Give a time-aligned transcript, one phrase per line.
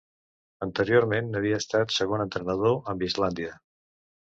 [0.65, 3.59] Anteriorment havia estat segon entrenador amb Islàndia.